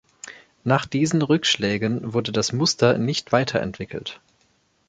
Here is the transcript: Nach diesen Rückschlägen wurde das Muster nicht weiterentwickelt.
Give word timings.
Nach 0.63 0.87
diesen 0.87 1.21
Rückschlägen 1.21 2.11
wurde 2.13 2.31
das 2.31 2.53
Muster 2.53 2.97
nicht 2.97 3.31
weiterentwickelt. 3.31 4.19